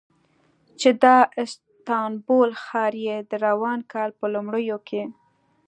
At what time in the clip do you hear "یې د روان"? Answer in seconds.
3.07-3.79